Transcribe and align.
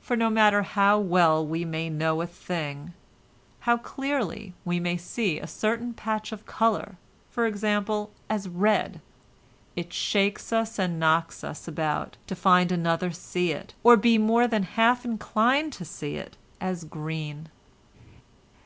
For 0.00 0.16
no 0.16 0.30
matter 0.30 0.62
how 0.62 0.98
well 0.98 1.46
we 1.46 1.66
may 1.66 1.90
know 1.90 2.22
a 2.22 2.26
thing—how 2.26 3.76
clearly 3.76 4.54
we 4.64 4.80
may 4.80 4.96
see 4.96 5.38
a 5.38 5.46
certain 5.46 5.92
patch 5.92 6.32
of 6.32 6.46
colour, 6.46 6.96
for 7.28 7.44
example, 7.44 8.10
as 8.30 8.48
red, 8.48 9.02
it 9.76 9.92
shakes 9.92 10.50
us 10.50 10.78
and 10.78 10.98
knocks 10.98 11.44
us 11.44 11.68
about 11.68 12.16
to 12.26 12.34
find 12.34 12.72
another 12.72 13.10
see 13.10 13.52
it, 13.52 13.74
or 13.84 13.98
be 13.98 14.16
more 14.16 14.46
than 14.46 14.62
half 14.62 15.04
inclined 15.04 15.74
to 15.74 15.84
see 15.84 16.16
it, 16.16 16.38
as 16.58 16.84
green. 16.84 17.50